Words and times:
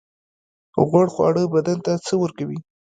غوړ 0.87 1.07
خواړه 1.13 1.43
بدن 1.53 1.77
ته 1.85 1.91
څه 2.05 2.13
ورکوي؟ 2.23 2.59